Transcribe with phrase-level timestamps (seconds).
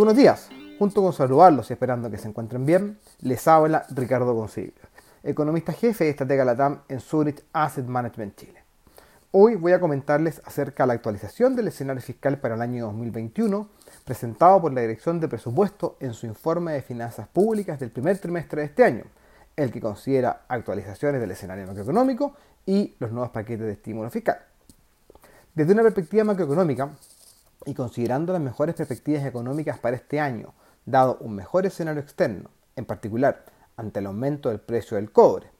[0.00, 0.48] buenos días.
[0.78, 4.72] Junto con saludarlos y esperando que se encuentren bien, les habla Ricardo Consiglio,
[5.22, 8.64] economista jefe y estratega LATAM en Zurich Asset Management Chile.
[9.30, 13.68] Hoy voy a comentarles acerca de la actualización del escenario fiscal para el año 2021
[14.06, 18.62] presentado por la Dirección de Presupuesto en su informe de finanzas públicas del primer trimestre
[18.62, 19.04] de este año,
[19.54, 22.32] el que considera actualizaciones del escenario macroeconómico
[22.64, 24.38] y los nuevos paquetes de estímulo fiscal.
[25.54, 26.88] Desde una perspectiva macroeconómica,
[27.66, 30.54] y considerando las mejores perspectivas económicas para este año,
[30.86, 33.44] dado un mejor escenario externo, en particular
[33.76, 35.50] ante el aumento del precio del cobre,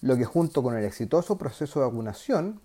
[0.00, 2.60] lo que junto con el exitoso proceso de vacunación,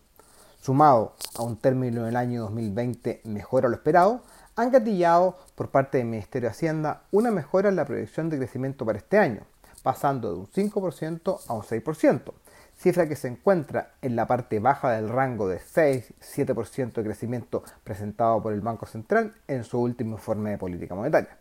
[0.62, 4.22] sumado a un término del año 2020 mejor a lo esperado,
[4.56, 8.86] han gatillado por parte del Ministerio de Hacienda una mejora en la proyección de crecimiento
[8.86, 9.42] para este año,
[9.82, 12.34] pasando de un 5% a un 6%,
[12.82, 18.42] cifra que se encuentra en la parte baja del rango de 6-7% de crecimiento presentado
[18.42, 21.38] por el Banco Central en su último informe de política monetaria.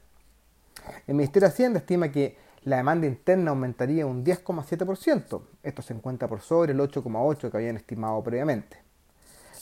[1.06, 6.28] El Ministerio de Hacienda estima que la demanda interna aumentaría un 10,7%, esto se encuentra
[6.28, 8.82] por sobre el 8,8% que habían estimado previamente.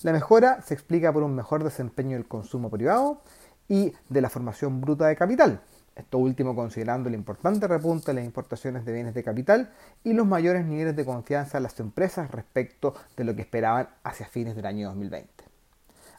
[0.02, 3.22] La mejora se explica por un mejor desempeño del consumo privado
[3.68, 5.60] y de la formación bruta de capital,
[5.98, 9.72] esto último considerando el importante repunte en las importaciones de bienes de capital
[10.04, 14.26] y los mayores niveles de confianza de las empresas respecto de lo que esperaban hacia
[14.26, 15.44] fines del año 2020.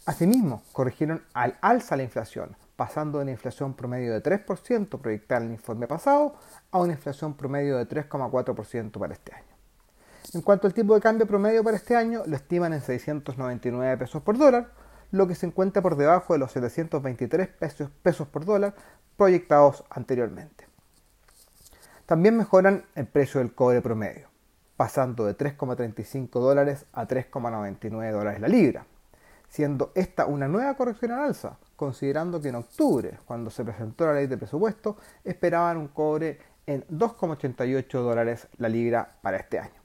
[0.06, 5.48] Asimismo, corrigieron al alza la inflación, pasando de una inflación promedio de 3% proyectada en
[5.48, 6.36] el informe pasado
[6.72, 9.46] a una inflación promedio de 3,4% para este año.
[10.34, 14.22] En cuanto al tipo de cambio promedio para este año, lo estiman en 699 pesos
[14.22, 14.72] por dólar,
[15.12, 18.76] lo que se encuentra por debajo de los 723 pesos, pesos por dólar
[19.18, 20.68] proyectados anteriormente.
[22.06, 24.30] También mejoran el precio del cobre promedio,
[24.78, 28.86] pasando de 3,35 dólares a 3,99 dólares la libra,
[29.48, 34.14] siendo esta una nueva corrección al alza, considerando que en octubre, cuando se presentó la
[34.14, 39.79] ley de presupuesto, esperaban un cobre en 2,88 dólares la libra para este año.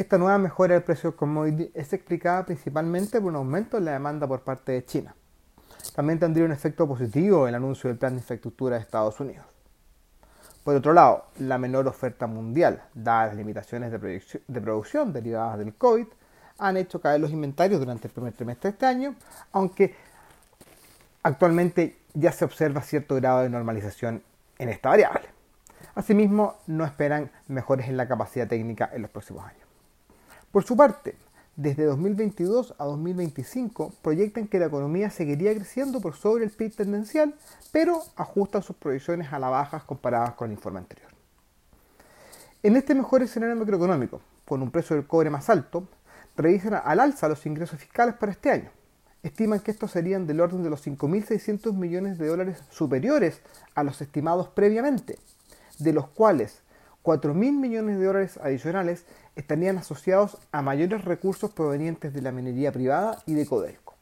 [0.00, 3.92] Esta nueva mejora del precio del commodity es explicada principalmente por un aumento en la
[3.92, 5.14] demanda por parte de China.
[5.94, 9.44] También tendría un efecto positivo el anuncio del plan de infraestructura de Estados Unidos.
[10.64, 15.74] Por otro lado, la menor oferta mundial, dadas las limitaciones de, de producción derivadas del
[15.74, 16.06] COVID,
[16.56, 19.14] han hecho caer los inventarios durante el primer trimestre de este año,
[19.52, 19.94] aunque
[21.22, 24.22] actualmente ya se observa cierto grado de normalización
[24.58, 25.28] en esta variable.
[25.94, 29.69] Asimismo, no esperan mejores en la capacidad técnica en los próximos años.
[30.52, 31.14] Por su parte,
[31.54, 37.36] desde 2022 a 2025 proyectan que la economía seguiría creciendo por sobre el PIB tendencial,
[37.70, 41.08] pero ajustan sus proyecciones a la baja comparadas con el informe anterior.
[42.64, 45.86] En este mejor escenario macroeconómico, con un precio del cobre más alto,
[46.36, 48.70] revisan al alza los ingresos fiscales para este año.
[49.22, 53.40] Estiman que estos serían del orden de los 5.600 millones de dólares superiores
[53.76, 55.16] a los estimados previamente,
[55.78, 56.62] de los cuales
[57.04, 59.04] 4.000 millones de dólares adicionales
[59.36, 63.94] estarían asociados a mayores recursos provenientes de la minería privada y de Codelco.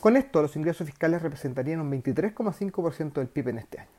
[0.00, 3.90] Con esto, los ingresos fiscales representarían un 23,5% del PIB en este año.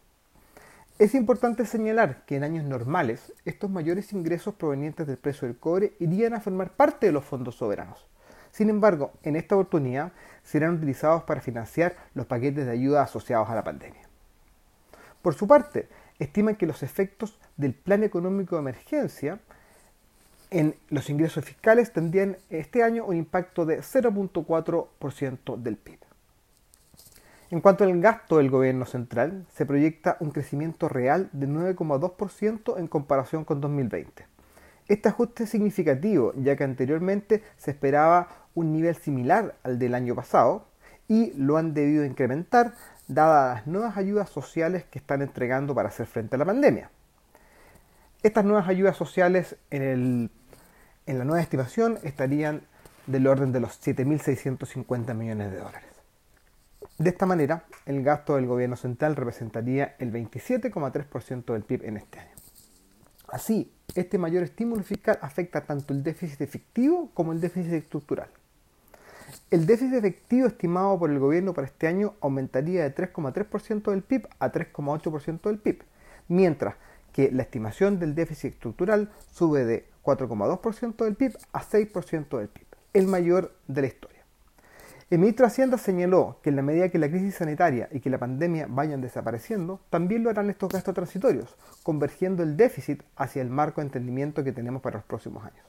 [0.97, 5.93] Es importante señalar que en años normales, estos mayores ingresos provenientes del precio del cobre
[5.99, 8.05] irían a formar parte de los fondos soberanos.
[8.51, 10.11] Sin embargo, en esta oportunidad
[10.43, 14.09] serán utilizados para financiar los paquetes de ayuda asociados a la pandemia.
[15.21, 19.39] Por su parte, estiman que los efectos del Plan Económico de Emergencia
[20.51, 25.99] en los ingresos fiscales tendrían este año un impacto de 0.4% del PIB.
[27.51, 32.87] En cuanto al gasto del gobierno central, se proyecta un crecimiento real de 9,2% en
[32.87, 34.27] comparación con 2020.
[34.87, 40.15] Este ajuste es significativo, ya que anteriormente se esperaba un nivel similar al del año
[40.15, 40.67] pasado
[41.07, 42.73] y lo han debido incrementar
[43.07, 46.91] dadas las nuevas ayudas sociales que están entregando para hacer frente a la pandemia.
[48.21, 50.29] Estas nuevas ayudas sociales en,
[51.09, 52.61] en la nueva estimación estarían
[53.07, 55.89] del orden de los 7.650 millones de dólares.
[56.99, 62.19] De esta manera, el gasto del gobierno central representaría el 27,3% del PIB en este
[62.19, 62.31] año.
[63.27, 68.29] Así, este mayor estímulo fiscal afecta tanto el déficit efectivo como el déficit estructural.
[69.49, 74.27] El déficit efectivo estimado por el gobierno para este año aumentaría de 3,3% del PIB
[74.37, 75.83] a 3,8% del PIB,
[76.27, 76.75] mientras
[77.13, 82.67] que la estimación del déficit estructural sube de 4,2% del PIB a 6% del PIB,
[82.93, 84.19] el mayor de la historia.
[85.09, 88.11] El ministro de Hacienda señaló que en la medida que la crisis sanitaria y que
[88.11, 93.49] la pandemia vayan desapareciendo, también lo harán estos gastos transitorios, convergiendo el déficit hacia el
[93.49, 95.65] marco de entendimiento que tenemos para los próximos años.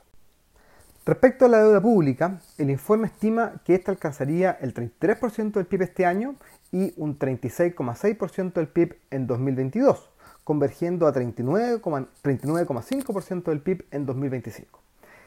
[1.06, 5.82] Respecto a la deuda pública, el informe estima que ésta alcanzaría el 33% del PIB
[5.82, 6.37] este año
[6.71, 10.11] y un 36,6% del PIB en 2022,
[10.50, 14.81] convergiendo a 39,5% del PIB en 2025.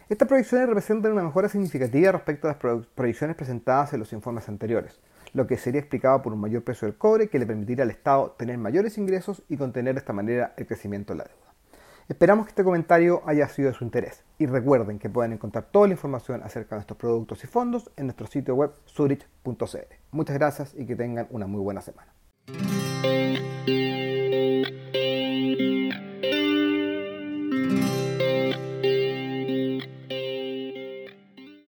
[0.10, 5.00] Estas proyecciones representan una mejora significativa respecto a las proyecciones presentadas en los informes anteriores,
[5.31, 8.36] lo que sería explicado por un mayor precio del cobre que le permitiría al Estado
[8.38, 11.54] tener mayores ingresos y contener de esta manera el crecimiento de la deuda.
[12.10, 15.88] Esperamos que este comentario haya sido de su interés y recuerden que pueden encontrar toda
[15.88, 19.56] la información acerca de nuestros productos y fondos en nuestro sitio web zurich.cl.
[20.12, 22.14] Muchas gracias y que tengan una muy buena semana.